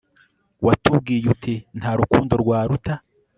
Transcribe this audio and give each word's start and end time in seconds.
watubwiye 0.65 1.25
uti, 1.33 1.53
nta 1.79 1.91
rukundo 1.99 2.33
rwaruta 2.43 2.93